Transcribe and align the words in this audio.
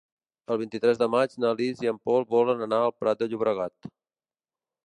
El 0.53 0.57
vint-i-tres 0.61 1.01
de 1.01 1.07
maig 1.15 1.35
na 1.45 1.51
Lis 1.59 1.85
i 1.87 1.91
en 1.93 2.01
Pol 2.09 2.27
volen 2.33 2.65
anar 2.69 2.81
al 2.87 2.97
Prat 3.03 3.21
de 3.23 3.29
Llobregat. 3.35 3.91